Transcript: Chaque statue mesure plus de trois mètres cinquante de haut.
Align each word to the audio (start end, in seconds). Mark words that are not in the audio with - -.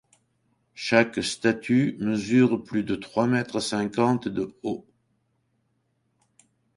Chaque 0.73 1.23
statue 1.23 1.95
mesure 1.99 2.63
plus 2.63 2.83
de 2.83 2.95
trois 2.95 3.27
mètres 3.27 3.59
cinquante 3.59 4.27
de 4.27 4.51
haut. 4.63 4.87